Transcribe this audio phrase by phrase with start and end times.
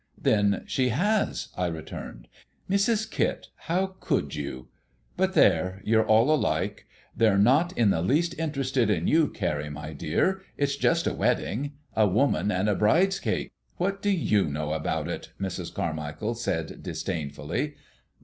[0.17, 2.27] "Then she has?" I returned.
[2.67, 3.07] "Mrs.
[3.07, 4.69] Kit, how could you?
[5.15, 6.87] But there you're all alike.
[7.15, 10.41] They're not in the least interested in you, Carrie, my dear.
[10.57, 11.73] It's just a wedding.
[11.95, 15.71] A woman and a bridecake" "What do you know about it?" Mrs.
[15.71, 17.75] Carmichael said disdainfully.